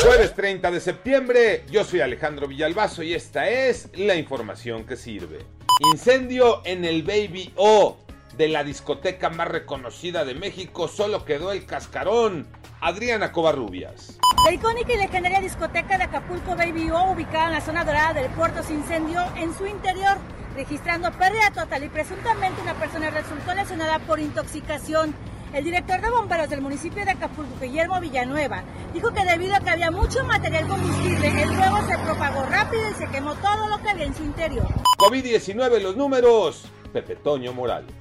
[0.00, 5.44] Jueves 30 de septiembre, yo soy Alejandro Villalbazo y esta es la información que sirve.
[5.92, 7.96] Incendio en el Baby O
[8.36, 12.46] de la discoteca más reconocida de México, solo quedó el cascarón.
[12.80, 14.20] Adriana Covarrubias.
[14.44, 18.30] La icónica y legendaria discoteca de Acapulco Baby O, ubicada en la zona dorada del
[18.30, 20.16] puerto, se incendió en su interior,
[20.54, 25.12] registrando pérdida total y presuntamente una persona resultó lesionada por intoxicación.
[25.52, 28.62] El director de bomberos del municipio de Acapulco, Guillermo Villanueva,
[28.92, 32.94] dijo que debido a que había mucho material combustible, el fuego se propagó rápido y
[32.94, 34.66] se quemó todo lo que había en su interior.
[34.98, 36.64] COVID-19 los números.
[36.92, 37.94] Pepe Toño Morales.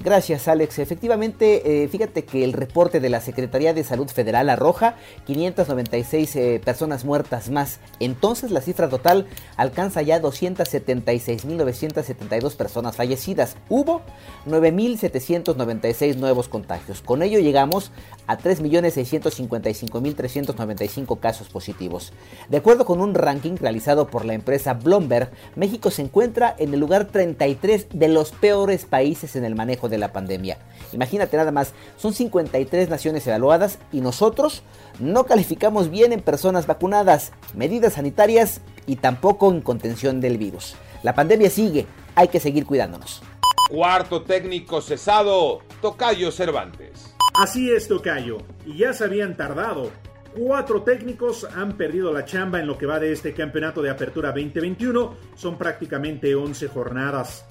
[0.00, 0.78] Gracias, Alex.
[0.78, 4.94] Efectivamente, eh, fíjate que el reporte de la Secretaría de Salud Federal arroja
[5.26, 7.80] 596 eh, personas muertas más.
[7.98, 9.26] Entonces, la cifra total
[9.56, 13.56] alcanza ya 276.972 personas fallecidas.
[13.68, 14.02] Hubo
[14.46, 17.02] 9.796 nuevos contagios.
[17.02, 17.90] Con ello llegamos
[18.28, 22.12] a 3.655.395 casos positivos.
[22.48, 26.78] De acuerdo con un ranking realizado por la empresa Bloomberg, México se encuentra en el
[26.78, 30.58] lugar 33 de los peores países en el manejo de la pandemia.
[30.92, 34.62] Imagínate nada más, son 53 naciones evaluadas y nosotros
[34.98, 40.74] no calificamos bien en personas vacunadas, medidas sanitarias y tampoco en contención del virus.
[41.02, 43.22] La pandemia sigue, hay que seguir cuidándonos.
[43.70, 47.14] Cuarto técnico cesado, Tocayo Cervantes.
[47.34, 49.90] Así es, Tocayo, y ya se habían tardado.
[50.36, 54.28] Cuatro técnicos han perdido la chamba en lo que va de este campeonato de apertura
[54.30, 55.14] 2021.
[55.34, 57.44] Son prácticamente 11 jornadas.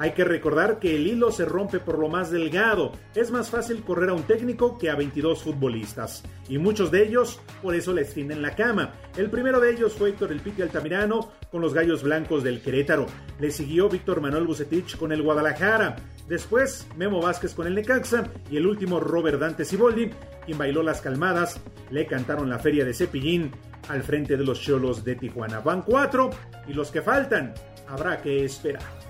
[0.00, 2.92] Hay que recordar que el hilo se rompe por lo más delgado.
[3.14, 6.22] Es más fácil correr a un técnico que a 22 futbolistas.
[6.48, 8.94] Y muchos de ellos por eso les tienden la cama.
[9.18, 13.04] El primero de ellos fue Héctor El Piti Altamirano con los Gallos Blancos del Querétaro.
[13.38, 15.96] Le siguió Víctor Manuel Bucetich con el Guadalajara.
[16.26, 18.24] Después Memo Vázquez con el Necaxa.
[18.50, 20.12] Y el último Robert Dante Ciboldi,
[20.46, 21.60] quien bailó las calmadas.
[21.90, 23.50] Le cantaron la feria de Cepillín
[23.90, 25.60] al frente de los Cholos de Tijuana.
[25.60, 26.30] Van cuatro
[26.66, 27.52] y los que faltan
[27.86, 29.09] habrá que esperar.